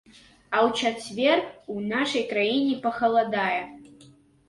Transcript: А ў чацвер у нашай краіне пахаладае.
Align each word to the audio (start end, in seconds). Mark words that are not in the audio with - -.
А 0.55 0.57
ў 0.67 0.69
чацвер 0.81 1.37
у 1.75 1.77
нашай 1.93 2.27
краіне 2.35 2.75
пахаладае. 2.89 3.61